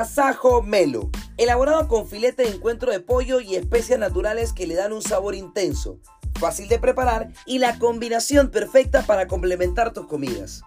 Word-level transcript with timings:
Tasajo 0.00 0.62
Melo, 0.62 1.10
elaborado 1.36 1.86
con 1.86 2.08
filete 2.08 2.44
de 2.44 2.48
encuentro 2.48 2.90
de 2.90 3.00
pollo 3.00 3.38
y 3.38 3.56
especias 3.56 3.98
naturales 3.98 4.54
que 4.54 4.66
le 4.66 4.74
dan 4.74 4.94
un 4.94 5.02
sabor 5.02 5.34
intenso, 5.34 5.98
fácil 6.38 6.68
de 6.68 6.78
preparar 6.78 7.28
y 7.44 7.58
la 7.58 7.78
combinación 7.78 8.50
perfecta 8.50 9.02
para 9.02 9.26
complementar 9.26 9.92
tus 9.92 10.06
comidas. 10.06 10.62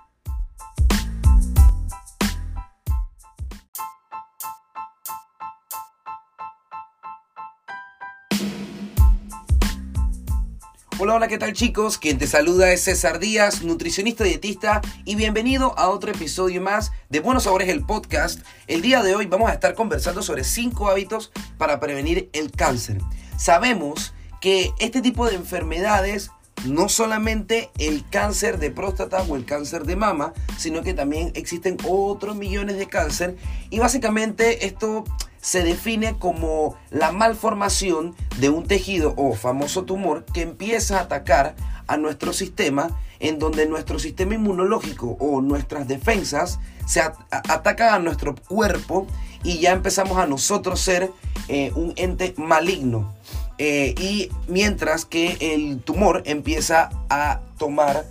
Hola, 11.00 11.16
hola, 11.16 11.28
¿qué 11.28 11.40
tal 11.40 11.54
chicos? 11.54 11.98
Quien 11.98 12.20
te 12.20 12.28
saluda 12.28 12.72
es 12.72 12.84
César 12.84 13.18
Díaz, 13.18 13.64
nutricionista 13.64 14.24
dietista 14.24 14.80
y 15.06 15.16
bienvenido 15.16 15.78
a 15.78 15.90
otro 15.90 16.12
episodio 16.12 16.62
más 16.62 16.92
de 17.10 17.20
Buenos 17.20 17.44
Sabores 17.44 17.68
el 17.70 17.84
podcast. 17.84 18.42
El 18.68 18.84
día 18.84 19.02
de 19.02 19.16
hoy 19.16 19.26
vamos 19.26 19.50
a 19.50 19.54
estar 19.54 19.74
conversando 19.74 20.22
sobre 20.22 20.44
5 20.44 20.90
hábitos 20.90 21.32
para 21.58 21.80
prevenir 21.80 22.30
el 22.34 22.52
cáncer. 22.52 23.00
Sabemos 23.38 24.14
que 24.40 24.72
este 24.78 25.02
tipo 25.02 25.26
de 25.26 25.36
enfermedades 25.36 26.30
no 26.64 26.88
solamente 26.90 27.72
el 27.80 28.08
cáncer 28.08 28.60
de 28.60 28.70
próstata 28.70 29.24
o 29.24 29.36
el 29.36 29.46
cáncer 29.46 29.86
de 29.86 29.96
mama, 29.96 30.34
sino 30.58 30.84
que 30.84 30.94
también 30.94 31.32
existen 31.34 31.76
otros 31.88 32.36
millones 32.36 32.78
de 32.78 32.88
cáncer 32.88 33.36
y 33.72 33.80
básicamente 33.80 34.68
esto 34.68 35.06
se 35.44 35.62
define 35.62 36.18
como 36.18 36.78
la 36.90 37.12
malformación 37.12 38.16
de 38.40 38.50
un 38.50 38.66
tejido 38.66 39.14
o 39.18 39.34
famoso 39.34 39.84
tumor 39.84 40.24
que 40.34 40.42
empieza 40.42 40.98
a 40.98 41.02
atacar 41.02 41.56
a 41.86 41.98
nuestro 41.98 42.32
sistema, 42.32 42.98
en 43.20 43.40
donde 43.40 43.66
nuestro 43.66 44.00
sistema 44.00 44.36
inmunológico 44.36 45.18
o 45.20 45.42
nuestras 45.42 45.86
defensas 45.90 46.60
se 46.88 47.02
atacan 47.30 47.94
a 47.94 48.00
nuestro 48.00 48.36
cuerpo 48.36 49.06
y 49.44 49.60
ya 49.60 49.74
empezamos 49.74 50.18
a 50.18 50.28
nosotros 50.28 50.80
ser 50.80 51.12
eh, 51.50 51.74
un 51.76 51.92
ente 51.98 52.34
maligno. 52.38 53.14
Eh, 53.58 53.96
y 54.00 54.30
mientras 54.48 55.04
que 55.04 55.36
el 55.42 55.82
tumor 55.82 56.24
empieza 56.26 56.90
a 57.10 57.42
tomar 57.58 58.06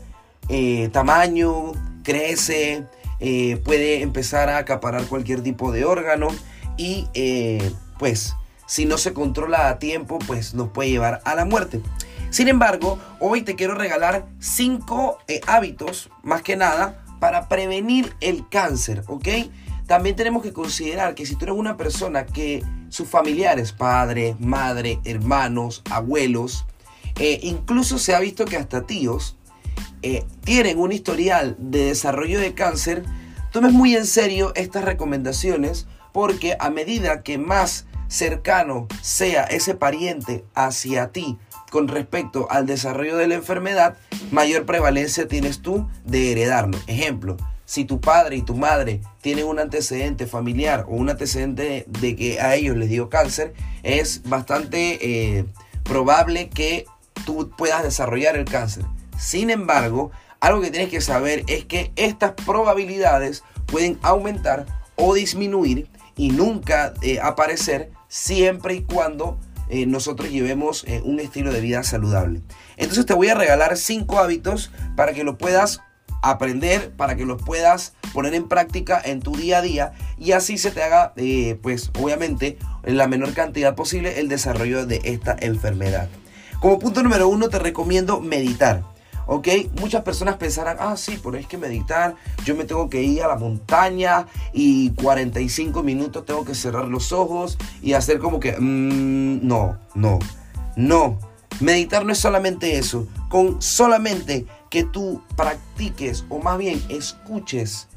eh, 0.50 0.90
tamaño, 0.92 1.72
crece, 2.02 2.84
puede 3.64 4.02
empezar 4.02 4.50
a 4.50 4.58
acaparar 4.58 5.04
cualquier 5.04 5.42
tipo 5.42 5.72
de 5.72 5.86
órgano 5.86 6.28
y 6.76 7.08
eh, 7.14 7.72
pues 7.98 8.34
si 8.66 8.84
no 8.84 8.98
se 8.98 9.12
controla 9.12 9.68
a 9.68 9.78
tiempo 9.78 10.18
pues 10.26 10.54
nos 10.54 10.68
puede 10.68 10.90
llevar 10.90 11.20
a 11.24 11.34
la 11.34 11.44
muerte. 11.44 11.80
Sin 12.30 12.48
embargo, 12.48 12.98
hoy 13.20 13.42
te 13.42 13.56
quiero 13.56 13.74
regalar 13.74 14.26
5 14.40 15.18
eh, 15.28 15.40
hábitos, 15.46 16.10
más 16.22 16.42
que 16.42 16.56
nada, 16.56 17.04
para 17.20 17.48
prevenir 17.48 18.14
el 18.20 18.48
cáncer, 18.48 19.04
¿ok? 19.06 19.28
También 19.86 20.16
tenemos 20.16 20.42
que 20.42 20.52
considerar 20.52 21.14
que 21.14 21.26
si 21.26 21.36
tú 21.36 21.44
eres 21.44 21.56
una 21.56 21.76
persona 21.76 22.24
que 22.24 22.64
sus 22.88 23.06
familiares, 23.06 23.72
padre, 23.72 24.36
madre, 24.40 24.98
hermanos, 25.04 25.82
abuelos, 25.90 26.64
eh, 27.20 27.40
incluso 27.42 27.98
se 27.98 28.14
ha 28.14 28.20
visto 28.20 28.46
que 28.46 28.56
hasta 28.56 28.86
tíos, 28.86 29.36
tienen 30.44 30.80
un 30.80 30.90
historial 30.90 31.54
de 31.60 31.84
desarrollo 31.84 32.40
de 32.40 32.54
cáncer, 32.54 33.04
tomes 33.52 33.72
muy 33.72 33.94
en 33.94 34.06
serio 34.06 34.52
estas 34.56 34.84
recomendaciones 34.84 35.86
porque 36.12 36.56
a 36.58 36.70
medida 36.70 37.22
que 37.22 37.38
más 37.38 37.86
cercano 38.08 38.86
sea 39.00 39.44
ese 39.44 39.74
pariente 39.74 40.44
hacia 40.54 41.12
ti 41.12 41.38
con 41.70 41.88
respecto 41.88 42.46
al 42.50 42.66
desarrollo 42.66 43.16
de 43.16 43.26
la 43.26 43.34
enfermedad, 43.34 43.96
mayor 44.30 44.66
prevalencia 44.66 45.26
tienes 45.26 45.62
tú 45.62 45.88
de 46.04 46.32
heredarlo. 46.32 46.78
Ejemplo, 46.86 47.38
si 47.64 47.86
tu 47.86 47.98
padre 47.98 48.36
y 48.36 48.42
tu 48.42 48.54
madre 48.54 49.00
tienen 49.22 49.46
un 49.46 49.58
antecedente 49.58 50.26
familiar 50.26 50.84
o 50.86 50.96
un 50.96 51.08
antecedente 51.08 51.86
de 51.88 52.16
que 52.16 52.38
a 52.38 52.54
ellos 52.54 52.76
les 52.76 52.90
dio 52.90 53.08
cáncer, 53.08 53.54
es 53.82 54.22
bastante 54.24 54.98
eh, 55.00 55.46
probable 55.82 56.50
que 56.50 56.84
tú 57.24 57.50
puedas 57.56 57.82
desarrollar 57.82 58.36
el 58.36 58.44
cáncer. 58.44 58.84
Sin 59.18 59.48
embargo, 59.48 60.10
algo 60.40 60.60
que 60.60 60.70
tienes 60.70 60.90
que 60.90 61.00
saber 61.00 61.44
es 61.46 61.64
que 61.64 61.92
estas 61.96 62.32
probabilidades 62.32 63.42
pueden 63.64 63.98
aumentar 64.02 64.66
o 64.96 65.14
disminuir 65.14 65.88
y 66.22 66.30
nunca 66.30 66.94
eh, 67.02 67.18
aparecer 67.20 67.90
siempre 68.06 68.74
y 68.74 68.82
cuando 68.84 69.40
eh, 69.68 69.86
nosotros 69.86 70.30
llevemos 70.30 70.84
eh, 70.86 71.02
un 71.04 71.18
estilo 71.18 71.52
de 71.52 71.60
vida 71.60 71.82
saludable. 71.82 72.42
Entonces 72.76 73.06
te 73.06 73.12
voy 73.12 73.26
a 73.26 73.34
regalar 73.34 73.76
cinco 73.76 74.20
hábitos 74.20 74.70
para 74.94 75.14
que 75.14 75.24
lo 75.24 75.36
puedas 75.36 75.80
aprender, 76.22 76.92
para 76.92 77.16
que 77.16 77.24
los 77.24 77.42
puedas 77.42 77.94
poner 78.12 78.34
en 78.34 78.46
práctica 78.46 79.02
en 79.04 79.18
tu 79.18 79.34
día 79.34 79.58
a 79.58 79.62
día 79.62 79.92
y 80.16 80.30
así 80.30 80.58
se 80.58 80.70
te 80.70 80.84
haga, 80.84 81.12
pues 81.60 81.90
obviamente, 81.98 82.56
en 82.84 82.98
la 82.98 83.08
menor 83.08 83.32
cantidad 83.32 83.74
posible 83.74 84.20
el 84.20 84.28
desarrollo 84.28 84.86
de 84.86 85.00
esta 85.02 85.36
enfermedad. 85.40 86.08
Como 86.60 86.78
punto 86.78 87.02
número 87.02 87.26
uno 87.26 87.48
te 87.48 87.58
recomiendo 87.58 88.20
meditar. 88.20 88.84
¿Ok? 89.32 89.48
Muchas 89.80 90.02
personas 90.02 90.36
pensarán, 90.36 90.76
ah, 90.78 90.96
sí, 90.96 91.18
pero 91.22 91.38
es 91.38 91.46
que 91.46 91.56
meditar, 91.56 92.16
yo 92.44 92.54
me 92.54 92.64
tengo 92.64 92.90
que 92.90 93.02
ir 93.02 93.22
a 93.22 93.28
la 93.28 93.36
montaña 93.36 94.26
y 94.52 94.90
45 94.90 95.82
minutos 95.82 96.26
tengo 96.26 96.44
que 96.44 96.54
cerrar 96.54 96.86
los 96.86 97.12
ojos 97.12 97.56
y 97.80 97.94
hacer 97.94 98.18
como 98.18 98.40
que, 98.40 98.52
mm, 98.52 99.46
no, 99.46 99.78
no, 99.94 100.18
no. 100.76 101.18
Meditar 101.60 102.04
no 102.04 102.12
es 102.12 102.18
solamente 102.18 102.76
eso, 102.78 103.06
con 103.30 103.62
solamente 103.62 104.46
que 104.68 104.84
tú 104.84 105.22
practiques 105.34 106.24
o 106.28 106.38
más 106.38 106.58
bien 106.58 106.82
escuches 106.90 107.88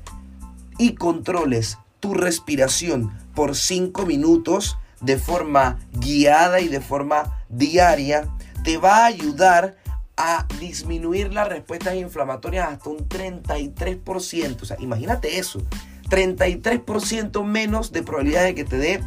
y 0.78 0.96
controles 0.96 1.78
tu 2.00 2.14
respiración 2.14 3.12
por 3.34 3.56
5 3.56 4.06
minutos 4.06 4.78
de 5.02 5.18
forma 5.18 5.80
guiada 5.94 6.62
y 6.62 6.70
de 6.70 6.80
forma 6.80 7.44
diaria, 7.50 8.30
te 8.64 8.78
va 8.78 9.00
a 9.00 9.06
ayudar 9.08 9.76
a 10.18 10.48
disminuir 10.60 11.34
las 11.34 11.50
respuestas 11.50 11.96
inflamatorias 11.96 12.70
hasta 12.72 12.90
un 12.90 13.08
33%. 13.10 14.62
O 14.62 14.66
sea, 14.66 14.78
imagínate 14.80 15.40
eso. 15.40 15.62
33% 16.10 17.44
menos 17.44 17.92
de 17.92 18.04
probabilidad 18.04 18.44
de 18.44 18.56
que 18.56 18.64
te 18.64 18.78
dé 18.78 19.04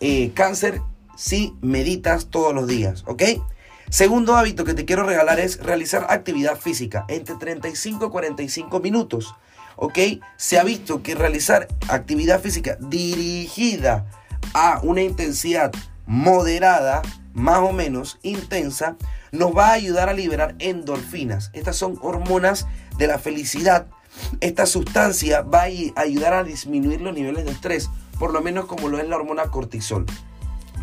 eh, 0.00 0.32
cáncer 0.34 0.80
si 1.16 1.54
meditas 1.60 2.26
todos 2.26 2.54
los 2.54 2.66
días, 2.66 3.04
¿ok? 3.06 3.22
Segundo 3.90 4.36
hábito 4.36 4.64
que 4.64 4.74
te 4.74 4.84
quiero 4.84 5.02
regalar 5.02 5.40
es 5.40 5.58
realizar 5.58 6.06
actividad 6.08 6.56
física 6.56 7.04
entre 7.08 7.34
35 7.34 8.06
y 8.06 8.10
45 8.10 8.80
minutos, 8.80 9.34
¿ok? 9.76 9.98
Se 10.36 10.58
ha 10.58 10.64
visto 10.64 11.02
que 11.02 11.14
realizar 11.14 11.68
actividad 11.88 12.40
física 12.40 12.78
dirigida 12.80 14.06
a 14.54 14.80
una 14.82 15.02
intensidad 15.02 15.72
moderada, 16.06 17.02
más 17.34 17.58
o 17.58 17.72
menos 17.72 18.18
intensa, 18.22 18.96
nos 19.32 19.56
va 19.56 19.68
a 19.68 19.72
ayudar 19.72 20.08
a 20.08 20.14
liberar 20.14 20.54
endorfinas. 20.58 21.50
Estas 21.52 21.76
son 21.76 21.98
hormonas 22.02 22.66
de 22.98 23.06
la 23.06 23.18
felicidad. 23.18 23.86
Esta 24.40 24.66
sustancia 24.66 25.42
va 25.42 25.62
a 25.62 26.00
ayudar 26.00 26.34
a 26.34 26.44
disminuir 26.44 27.00
los 27.00 27.14
niveles 27.14 27.44
de 27.44 27.52
estrés, 27.52 27.88
por 28.18 28.32
lo 28.32 28.40
menos 28.40 28.66
como 28.66 28.88
lo 28.88 28.98
es 28.98 29.08
la 29.08 29.16
hormona 29.16 29.44
cortisol. 29.44 30.06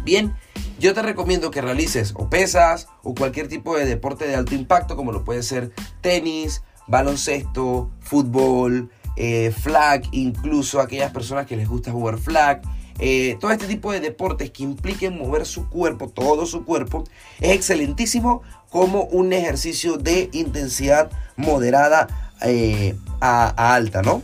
Bien, 0.03 0.33
yo 0.79 0.93
te 0.93 1.01
recomiendo 1.01 1.51
que 1.51 1.61
realices 1.61 2.13
o 2.15 2.29
pesas 2.29 2.87
o 3.03 3.13
cualquier 3.13 3.47
tipo 3.47 3.75
de 3.75 3.85
deporte 3.85 4.27
de 4.27 4.35
alto 4.35 4.55
impacto, 4.55 4.95
como 4.95 5.11
lo 5.11 5.23
puede 5.23 5.43
ser 5.43 5.71
tenis, 6.01 6.63
baloncesto, 6.87 7.91
fútbol, 7.99 8.89
eh, 9.15 9.51
flag, 9.51 10.03
incluso 10.11 10.79
aquellas 10.79 11.11
personas 11.11 11.47
que 11.47 11.57
les 11.57 11.67
gusta 11.67 11.91
jugar 11.91 12.17
flag, 12.19 12.61
eh, 12.99 13.37
todo 13.39 13.51
este 13.51 13.67
tipo 13.67 13.91
de 13.91 13.99
deportes 13.99 14.51
que 14.51 14.63
impliquen 14.63 15.17
mover 15.17 15.45
su 15.45 15.69
cuerpo, 15.69 16.09
todo 16.09 16.45
su 16.45 16.65
cuerpo, 16.65 17.03
es 17.39 17.51
excelentísimo 17.51 18.41
como 18.69 19.03
un 19.03 19.33
ejercicio 19.33 19.97
de 19.97 20.29
intensidad 20.33 21.11
moderada 21.35 22.31
eh, 22.41 22.95
a, 23.21 23.75
alta, 23.75 24.01
¿no? 24.01 24.21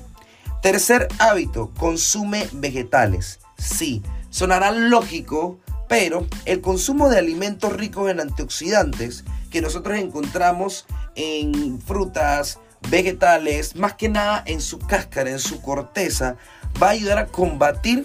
Tercer 0.62 1.08
hábito, 1.20 1.72
consume 1.78 2.48
vegetales. 2.54 3.40
Sí, 3.58 4.02
sonará 4.30 4.72
lógico, 4.72 5.60
pero 5.88 6.26
el 6.46 6.62
consumo 6.62 7.10
de 7.10 7.19
alimentos 7.19 7.74
ricos 7.74 8.10
en 8.10 8.19
antioxidantes 8.19 9.24
que 9.52 9.62
nosotros 9.62 10.00
encontramos 10.00 10.86
en 11.16 11.80
frutas, 11.80 12.60
vegetales, 12.90 13.76
más 13.76 13.94
que 13.94 14.10
nada 14.10 14.44
en 14.46 14.62
su 14.62 14.80
cáscara, 14.80 15.30
en 15.30 15.40
su 15.40 15.62
corteza, 15.62 16.38
va 16.81 16.88
a 16.88 16.92
ayudar 16.92 17.18
a 17.18 17.28
combatir 17.28 18.04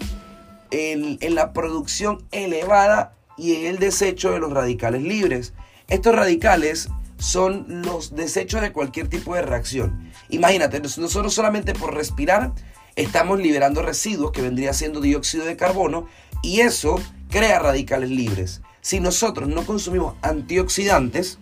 en 0.71 1.35
la 1.35 1.53
producción 1.53 2.25
elevada 2.31 3.15
y 3.39 3.55
en 3.55 3.67
el 3.67 3.79
desecho 3.79 4.33
de 4.33 4.41
los 4.41 4.53
radicales 4.53 5.03
libres. 5.03 5.55
Estos 5.89 6.15
radicales 6.15 6.89
son 7.19 7.83
los 7.83 8.15
desechos 8.15 8.61
de 8.61 8.73
cualquier 8.73 9.09
tipo 9.09 9.35
de 9.35 9.43
reacción. 9.43 10.11
Imagínate, 10.29 10.81
nosotros 10.81 11.35
solamente 11.35 11.75
por 11.75 11.95
respirar 11.95 12.53
estamos 12.97 13.39
liberando 13.39 13.83
residuos 13.83 14.33
que 14.33 14.43
vendría 14.43 14.73
siendo 14.73 15.01
dióxido 15.01 15.45
de 15.45 15.57
carbono 15.57 16.07
y 16.43 16.61
eso 16.61 17.01
crea 17.31 17.59
radicales 17.59 18.11
libres. 18.11 18.61
Si 18.81 19.01
nosotros 19.01 19.49
no 19.49 19.65
consumimos 19.65 20.15
antioxidantes, 20.23 21.39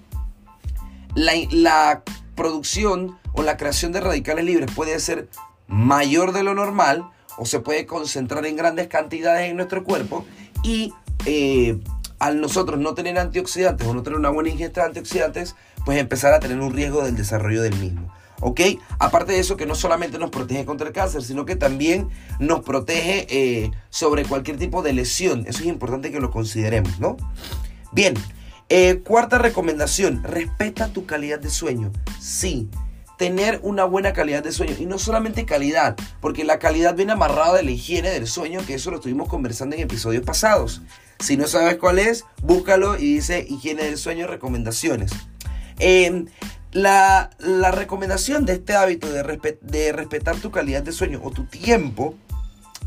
la, 1.14 1.32
la 1.50 2.02
producción 2.34 3.18
o 3.32 3.42
la 3.42 3.56
creación 3.56 3.92
de 3.92 4.00
radicales 4.00 4.44
libres 4.44 4.70
puede 4.74 4.98
ser 5.00 5.28
mayor 5.66 6.32
de 6.32 6.42
lo 6.42 6.54
normal 6.54 7.10
o 7.38 7.46
se 7.46 7.60
puede 7.60 7.86
concentrar 7.86 8.44
en 8.46 8.56
grandes 8.56 8.88
cantidades 8.88 9.50
en 9.50 9.56
nuestro 9.56 9.84
cuerpo 9.84 10.24
y 10.62 10.92
eh, 11.24 11.78
al 12.18 12.40
nosotros 12.40 12.78
no 12.80 12.94
tener 12.94 13.18
antioxidantes 13.18 13.86
o 13.86 13.94
no 13.94 14.02
tener 14.02 14.18
una 14.18 14.30
buena 14.30 14.50
ingesta 14.50 14.82
de 14.82 14.86
antioxidantes, 14.88 15.54
pues 15.84 15.98
empezar 15.98 16.32
a 16.32 16.40
tener 16.40 16.58
un 16.60 16.72
riesgo 16.72 17.04
del 17.04 17.16
desarrollo 17.16 17.62
del 17.62 17.76
mismo. 17.76 18.12
¿Ok? 18.40 18.60
Aparte 18.98 19.32
de 19.32 19.38
eso, 19.38 19.56
que 19.56 19.64
no 19.64 19.74
solamente 19.74 20.18
nos 20.18 20.30
protege 20.30 20.66
contra 20.66 20.86
el 20.88 20.92
cáncer, 20.92 21.22
sino 21.22 21.46
que 21.46 21.56
también 21.56 22.10
nos 22.38 22.60
protege 22.60 23.26
eh, 23.30 23.70
sobre 23.88 24.24
cualquier 24.24 24.58
tipo 24.58 24.82
de 24.82 24.92
lesión. 24.92 25.46
Eso 25.46 25.60
es 25.60 25.66
importante 25.66 26.10
que 26.10 26.20
lo 26.20 26.30
consideremos, 26.30 26.98
¿no? 27.00 27.16
Bien, 27.92 28.14
eh, 28.68 29.00
cuarta 29.04 29.38
recomendación, 29.38 30.22
respeta 30.22 30.88
tu 30.88 31.06
calidad 31.06 31.38
de 31.38 31.48
sueño. 31.48 31.92
Sí, 32.20 32.68
tener 33.16 33.60
una 33.62 33.84
buena 33.84 34.12
calidad 34.12 34.42
de 34.42 34.52
sueño. 34.52 34.74
Y 34.78 34.86
no 34.86 34.98
solamente 34.98 35.44
calidad, 35.44 35.96
porque 36.20 36.44
la 36.44 36.58
calidad 36.58 36.94
viene 36.94 37.12
amarrada 37.12 37.54
de 37.54 37.62
la 37.62 37.70
higiene 37.70 38.10
del 38.10 38.26
sueño, 38.26 38.64
que 38.66 38.74
eso 38.74 38.90
lo 38.90 38.96
estuvimos 38.96 39.28
conversando 39.28 39.76
en 39.76 39.82
episodios 39.82 40.24
pasados. 40.24 40.82
Si 41.18 41.36
no 41.36 41.46
sabes 41.46 41.76
cuál 41.76 41.98
es, 41.98 42.24
búscalo 42.42 42.96
y 42.96 43.14
dice 43.14 43.46
higiene 43.48 43.84
del 43.84 43.96
sueño, 43.96 44.26
recomendaciones. 44.26 45.12
Em, 45.78 46.26
la, 46.72 47.30
recomendación 47.72 48.44
de 48.44 48.54
este 48.54 48.74
hábito 48.74 49.08
de, 49.10 49.22
respetar 49.92 50.36
tu 50.36 50.50
calidad 50.50 50.82
de 50.82 50.92
sueño 50.92 51.20
o 51.22 51.30
tu 51.30 51.44
tiempo 51.44 52.14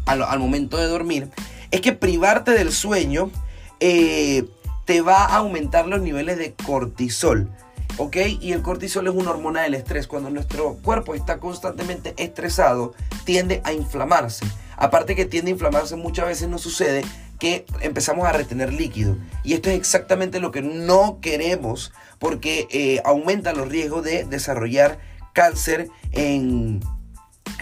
al, 0.05 0.21
al 0.21 0.39
momento 0.39 0.77
de 0.77 0.85
dormir 0.85 1.29
es 1.71 1.81
que 1.81 1.93
privarte 1.93 2.51
del 2.51 2.71
sueño 2.71 3.31
eh, 3.79 4.45
te 4.85 5.01
va 5.01 5.25
a 5.25 5.37
aumentar 5.37 5.87
los 5.87 6.01
niveles 6.01 6.37
de 6.37 6.53
cortisol. 6.53 7.49
¿Ok? 7.97 8.17
Y 8.39 8.53
el 8.53 8.61
cortisol 8.61 9.07
es 9.07 9.13
una 9.13 9.31
hormona 9.31 9.61
del 9.61 9.75
estrés. 9.75 10.07
Cuando 10.07 10.29
nuestro 10.29 10.75
cuerpo 10.75 11.15
está 11.15 11.39
constantemente 11.39 12.13
estresado, 12.17 12.93
tiende 13.25 13.61
a 13.63 13.73
inflamarse. 13.73 14.45
Aparte 14.77 15.15
que 15.15 15.25
tiende 15.25 15.51
a 15.51 15.53
inflamarse, 15.53 15.95
muchas 15.95 16.25
veces 16.25 16.47
nos 16.47 16.61
sucede 16.61 17.03
que 17.39 17.65
empezamos 17.81 18.27
a 18.27 18.33
retener 18.33 18.73
líquido. 18.73 19.17
Y 19.43 19.53
esto 19.53 19.69
es 19.69 19.77
exactamente 19.77 20.39
lo 20.39 20.51
que 20.51 20.61
no 20.61 21.19
queremos 21.21 21.93
porque 22.19 22.67
eh, 22.69 23.01
aumenta 23.05 23.53
los 23.53 23.69
riesgos 23.69 24.03
de 24.03 24.25
desarrollar 24.25 24.99
cáncer 25.33 25.89
en, 26.11 26.81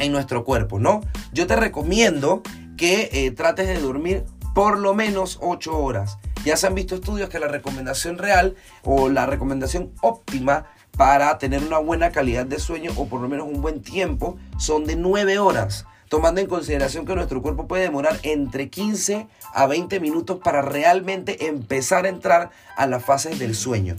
nuestro 0.10 0.44
cuerpo, 0.44 0.80
¿no? 0.80 1.02
Yo 1.32 1.48
te 1.48 1.56
recomiendo 1.56 2.42
que 2.76 3.10
eh, 3.12 3.32
trates 3.32 3.68
de 3.68 3.80
dormir 3.80 4.26
por 4.54 4.80
lo 4.80 4.94
menos 4.94 5.38
8 5.42 5.78
horas. 5.78 6.18
Ya 6.48 6.56
se 6.56 6.66
han 6.66 6.76
visto 6.76 6.96
estudios 6.96 7.28
que 7.28 7.40
la 7.40 7.50
recomendación 7.50 8.18
real 8.18 8.56
o 8.84 9.10
la 9.10 9.26
recomendación 9.26 9.92
óptima 10.00 10.68
para 10.96 11.38
tener 11.40 11.62
una 11.62 11.78
buena 11.78 12.14
calidad 12.14 12.46
de 12.46 12.58
sueño 12.58 12.94
o 12.96 13.10
por 13.10 13.20
lo 13.20 13.28
menos 13.28 13.50
un 13.50 13.62
buen 13.62 13.82
tiempo 13.82 14.38
son 14.58 14.86
de 14.86 14.96
9 14.96 15.40
horas, 15.40 15.86
tomando 16.08 16.40
en 16.40 16.48
consideración 16.48 17.06
que 17.06 17.16
nuestro 17.16 17.42
cuerpo 17.42 17.68
puede 17.68 17.84
demorar 17.84 18.18
entre 18.24 18.70
15 18.70 19.28
a 19.54 19.68
20 19.68 20.00
minutos 20.00 20.40
para 20.42 20.62
realmente 20.62 21.48
empezar 21.48 22.06
a 22.06 22.10
entrar 22.10 22.52
a 22.78 22.88
las 22.88 23.04
fases 23.04 23.38
del 23.40 23.54
sueño. 23.54 23.98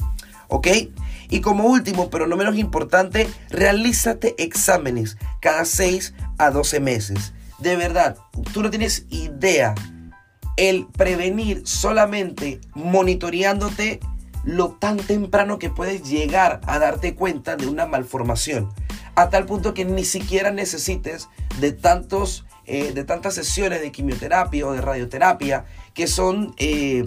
¿Ok? 0.48 0.68
Y 1.28 1.42
como 1.42 1.66
último, 1.66 2.08
pero 2.08 2.26
no 2.26 2.38
menos 2.38 2.56
importante, 2.56 3.28
realízate 3.50 4.34
exámenes 4.42 5.18
cada 5.42 5.66
6 5.66 6.14
a 6.38 6.50
12 6.50 6.80
meses. 6.80 7.34
De 7.58 7.76
verdad, 7.76 8.16
tú 8.54 8.62
no 8.62 8.70
tienes 8.70 9.04
idea 9.10 9.74
el 10.58 10.86
prevenir 10.86 11.62
solamente 11.64 12.60
monitoreándote 12.74 14.00
lo 14.44 14.70
tan 14.72 14.96
temprano 14.96 15.58
que 15.58 15.70
puedes 15.70 16.02
llegar 16.02 16.60
a 16.66 16.78
darte 16.80 17.14
cuenta 17.14 17.56
de 17.56 17.68
una 17.68 17.86
malformación. 17.86 18.68
A 19.14 19.30
tal 19.30 19.46
punto 19.46 19.72
que 19.72 19.84
ni 19.84 20.04
siquiera 20.04 20.50
necesites 20.50 21.28
de, 21.60 21.72
tantos, 21.72 22.44
eh, 22.66 22.92
de 22.92 23.04
tantas 23.04 23.34
sesiones 23.34 23.80
de 23.80 23.92
quimioterapia 23.92 24.66
o 24.66 24.72
de 24.72 24.80
radioterapia, 24.80 25.64
que 25.94 26.08
son 26.08 26.54
eh, 26.58 27.04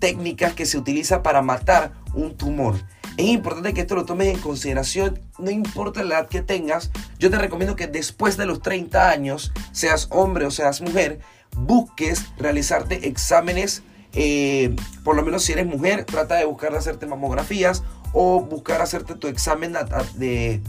técnicas 0.00 0.54
que 0.54 0.66
se 0.66 0.76
utilizan 0.76 1.22
para 1.22 1.40
matar 1.40 1.92
un 2.14 2.36
tumor. 2.36 2.74
Es 3.18 3.26
importante 3.26 3.74
que 3.74 3.80
esto 3.80 3.96
lo 3.96 4.04
tomes 4.04 4.28
en 4.28 4.40
consideración, 4.40 5.18
no 5.38 5.50
importa 5.50 6.04
la 6.04 6.20
edad 6.20 6.28
que 6.28 6.40
tengas. 6.40 6.92
Yo 7.18 7.30
te 7.30 7.36
recomiendo 7.36 7.74
que 7.74 7.88
después 7.88 8.36
de 8.36 8.46
los 8.46 8.62
30 8.62 9.10
años, 9.10 9.50
seas 9.72 10.06
hombre 10.12 10.46
o 10.46 10.52
seas 10.52 10.80
mujer, 10.80 11.18
busques 11.56 12.26
realizarte 12.36 13.08
exámenes, 13.08 13.82
eh, 14.12 14.76
por 15.02 15.16
lo 15.16 15.24
menos 15.24 15.42
si 15.42 15.52
eres 15.52 15.66
mujer, 15.66 16.04
trata 16.04 16.36
de 16.36 16.44
buscar 16.44 16.72
hacerte 16.76 17.06
mamografías 17.06 17.82
o 18.12 18.40
buscar 18.40 18.82
hacerte 18.82 19.16
tu 19.16 19.26
examen 19.26 19.74
de, 20.14 20.62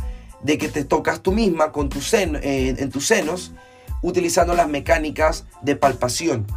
que 0.43 0.69
te 0.69 0.83
tocas 0.83 1.21
tú 1.21 1.31
misma 1.31 1.71
con 1.71 1.91
eh, 1.91 2.75
en 2.79 2.89
tus 2.89 3.05
senos 3.05 3.51
utilizando 4.01 4.55
las 4.55 4.67
mecánicas 4.67 5.45
de 5.61 5.75
palpación. 5.75 6.47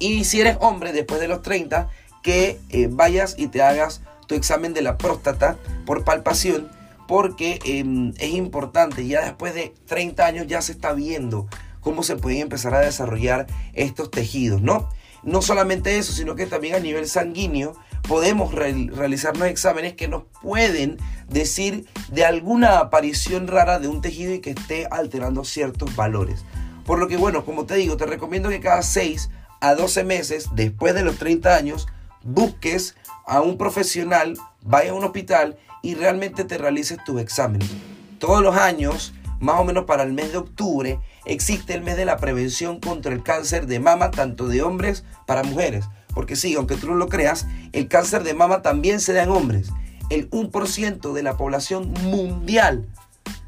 Y 0.00 0.24
si 0.24 0.40
eres 0.40 0.56
hombre 0.58 0.92
después 0.92 1.20
de 1.20 1.28
los 1.28 1.40
30, 1.40 1.88
que 2.24 2.58
eh, 2.70 2.88
vayas 2.90 3.36
y 3.38 3.46
te 3.46 3.62
hagas 3.62 4.00
tu 4.26 4.34
examen 4.34 4.74
de 4.74 4.82
la 4.82 4.98
próstata 4.98 5.56
por 5.86 6.04
palpación, 6.04 6.70
porque 7.06 7.58
em, 7.64 8.12
es 8.18 8.30
importante, 8.30 9.06
ya 9.06 9.22
después 9.22 9.54
de 9.54 9.74
30 9.86 10.26
años 10.26 10.46
ya 10.46 10.62
se 10.62 10.72
está 10.72 10.92
viendo 10.92 11.46
cómo 11.80 12.02
se 12.02 12.16
pueden 12.16 12.40
empezar 12.40 12.74
a 12.74 12.80
desarrollar 12.80 13.46
estos 13.74 14.10
tejidos, 14.10 14.62
¿no? 14.62 14.88
No 15.22 15.42
solamente 15.42 15.98
eso, 15.98 16.12
sino 16.12 16.34
que 16.34 16.46
también 16.46 16.74
a 16.74 16.80
nivel 16.80 17.06
sanguíneo 17.06 17.74
podemos 18.06 18.52
realizarnos 18.52 19.48
exámenes 19.48 19.94
que 19.94 20.08
nos 20.08 20.24
pueden 20.42 20.98
decir 21.28 21.86
de 22.08 22.24
alguna 22.24 22.78
aparición 22.78 23.46
rara 23.46 23.78
de 23.78 23.88
un 23.88 24.02
tejido 24.02 24.34
y 24.34 24.40
que 24.40 24.50
esté 24.50 24.86
alterando 24.90 25.44
ciertos 25.44 25.96
valores. 25.96 26.44
Por 26.84 26.98
lo 26.98 27.08
que, 27.08 27.16
bueno, 27.16 27.44
como 27.44 27.64
te 27.64 27.76
digo, 27.76 27.96
te 27.96 28.04
recomiendo 28.04 28.50
que 28.50 28.60
cada 28.60 28.82
6 28.82 29.30
a 29.60 29.74
12 29.74 30.04
meses, 30.04 30.48
después 30.54 30.94
de 30.94 31.02
los 31.02 31.16
30 31.16 31.56
años, 31.56 31.86
busques 32.24 32.96
a 33.26 33.40
un 33.40 33.56
profesional, 33.56 34.36
vaya 34.62 34.90
a 34.90 34.94
un 34.94 35.04
hospital 35.04 35.56
y 35.82 35.94
realmente 35.94 36.44
te 36.44 36.58
realices 36.58 36.98
tus 37.04 37.20
exámenes. 37.20 37.70
Todos 38.18 38.42
los 38.42 38.56
años, 38.56 39.12
más 39.38 39.60
o 39.60 39.64
menos 39.64 39.84
para 39.84 40.02
el 40.02 40.12
mes 40.12 40.32
de 40.32 40.38
octubre, 40.38 40.98
existe 41.26 41.74
el 41.74 41.82
mes 41.82 41.96
de 41.96 42.06
la 42.06 42.16
prevención 42.16 42.80
contra 42.80 43.12
el 43.12 43.22
cáncer 43.22 43.66
de 43.66 43.80
mama, 43.80 44.10
tanto 44.10 44.48
de 44.48 44.62
hombres 44.62 45.04
para 45.26 45.42
mujeres. 45.42 45.84
Porque 46.14 46.36
sí, 46.36 46.54
aunque 46.54 46.76
tú 46.76 46.86
no 46.86 46.94
lo 46.94 47.08
creas, 47.08 47.46
el 47.72 47.88
cáncer 47.88 48.22
de 48.22 48.34
mama 48.34 48.62
también 48.62 49.00
se 49.00 49.12
da 49.12 49.24
en 49.24 49.30
hombres. 49.30 49.68
El 50.10 50.30
1% 50.30 51.12
de 51.12 51.22
la 51.22 51.36
población 51.36 51.92
mundial 52.04 52.86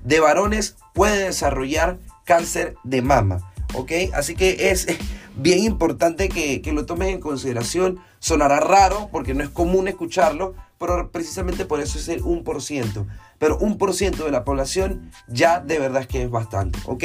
de 0.04 0.20
varones 0.20 0.76
puede 0.94 1.24
desarrollar 1.24 1.98
cáncer 2.24 2.74
de 2.84 3.02
mama. 3.02 3.52
¿Ok? 3.76 3.92
Así 4.14 4.34
que 4.34 4.70
es 4.70 4.86
bien 5.36 5.60
importante 5.60 6.28
que, 6.28 6.62
que 6.62 6.72
lo 6.72 6.86
tomes 6.86 7.08
en 7.08 7.20
consideración. 7.20 8.00
Sonará 8.18 8.60
raro 8.60 9.08
porque 9.12 9.34
no 9.34 9.44
es 9.44 9.50
común 9.50 9.86
escucharlo, 9.86 10.54
pero 10.78 11.10
precisamente 11.10 11.64
por 11.64 11.80
eso 11.80 11.98
es 11.98 12.08
el 12.08 12.22
1%. 12.22 13.06
Pero 13.38 13.58
1% 13.58 14.16
de 14.16 14.30
la 14.30 14.44
población 14.44 15.10
ya 15.28 15.60
de 15.60 15.78
verdad 15.78 16.02
es 16.02 16.08
que 16.08 16.22
es 16.22 16.30
bastante. 16.30 16.78
¿Ok? 16.86 17.04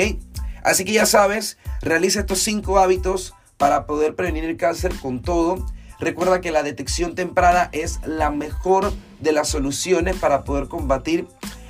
Así 0.64 0.86
que 0.86 0.94
ya 0.94 1.06
sabes, 1.06 1.58
realiza 1.82 2.22
estos 2.22 2.40
cinco 2.40 2.80
hábitos 2.80 3.34
para 3.58 3.86
poder 3.86 4.16
prevenir 4.16 4.46
el 4.46 4.58
cáncer 4.58 4.94
con 5.02 5.22
todo. 5.22 5.66
Recuerda 6.00 6.42
que 6.42 6.52
la 6.52 6.64
detección 6.64 7.16
temprana 7.16 7.70
es 7.74 8.00
la 8.06 8.32
mejor 8.32 8.92
de 9.20 9.32
las 9.32 9.50
soluciones 9.50 10.16
para 10.16 10.44
poder 10.44 10.68
combatir 10.68 11.28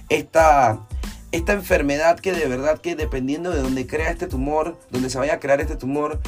esta, 0.10 0.80
esta 1.32 1.54
enfermedad 1.54 2.20
que 2.20 2.34
de 2.34 2.46
verdad 2.48 2.80
que 2.80 2.96
dependiendo 2.96 3.52
de 3.52 3.62
donde 3.62 3.88
crea 3.88 4.10
este 4.10 4.28
tumor, 4.28 4.78
donde 4.90 5.10
se 5.10 5.18
vaya 5.18 5.36
a 5.36 5.40
crear 5.40 5.62
este 5.62 5.76
tumor, 5.76 6.20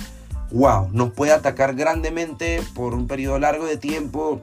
wow, 0.51 0.89
nos 0.91 1.11
puede 1.11 1.31
atacar 1.31 1.75
grandemente 1.75 2.61
por 2.73 2.93
un 2.93 3.07
periodo 3.07 3.39
largo 3.39 3.65
de 3.65 3.77
tiempo 3.77 4.41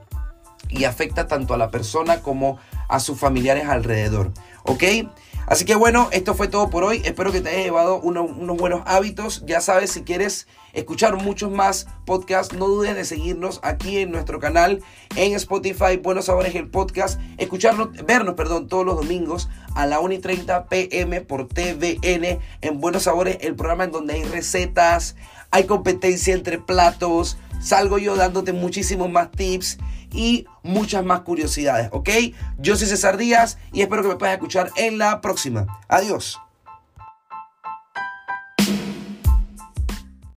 y 0.68 0.84
afecta 0.84 1.26
tanto 1.26 1.54
a 1.54 1.58
la 1.58 1.70
persona 1.70 2.22
como 2.22 2.58
a 2.88 3.00
sus 3.00 3.18
familiares 3.18 3.66
alrededor. 3.66 4.32
¿Ok? 4.64 4.84
Así 5.46 5.64
que 5.64 5.74
bueno, 5.74 6.08
esto 6.12 6.34
fue 6.34 6.46
todo 6.46 6.70
por 6.70 6.84
hoy. 6.84 7.02
Espero 7.04 7.32
que 7.32 7.40
te 7.40 7.48
haya 7.48 7.64
llevado 7.64 8.00
unos 8.00 8.56
buenos 8.56 8.82
hábitos. 8.86 9.42
Ya 9.46 9.60
sabes, 9.60 9.90
si 9.90 10.02
quieres 10.02 10.46
escuchar 10.72 11.16
muchos 11.16 11.50
más 11.50 11.88
podcasts, 12.04 12.54
no 12.56 12.68
dudes 12.68 12.94
de 12.94 13.04
seguirnos 13.04 13.58
aquí 13.64 13.98
en 13.98 14.12
nuestro 14.12 14.38
canal 14.38 14.80
en 15.16 15.34
Spotify, 15.34 15.96
Buenos 16.00 16.26
Sabores 16.26 16.54
el 16.54 16.68
podcast, 16.68 17.20
escucharnos, 17.38 17.88
vernos, 18.06 18.36
perdón, 18.36 18.68
todos 18.68 18.86
los 18.86 18.96
domingos 18.96 19.48
a 19.74 19.86
la 19.86 19.98
1 19.98 20.14
y 20.14 20.18
30 20.18 20.66
pm 20.66 21.20
por 21.22 21.48
TVN 21.48 22.38
en 22.60 22.80
Buenos 22.80 23.04
Sabores, 23.04 23.38
el 23.40 23.56
programa 23.56 23.84
en 23.84 23.90
donde 23.90 24.14
hay 24.14 24.24
recetas, 24.24 25.16
hay 25.50 25.64
competencia 25.64 26.32
entre 26.32 26.58
platos, 26.58 27.38
salgo 27.60 27.98
yo 27.98 28.14
dándote 28.14 28.52
muchísimos 28.52 29.10
más 29.10 29.32
tips 29.32 29.78
y 30.12 30.46
muchas 30.62 31.04
más 31.04 31.20
curiosidades, 31.20 31.88
¿ok? 31.92 32.10
Yo 32.58 32.76
soy 32.76 32.86
César 32.86 33.16
Díaz 33.16 33.58
y 33.72 33.82
espero 33.82 34.02
que 34.02 34.08
me 34.08 34.16
puedas 34.16 34.34
escuchar 34.34 34.70
en 34.76 34.98
la 34.98 35.20
próxima. 35.20 35.66
Adiós. 35.88 36.38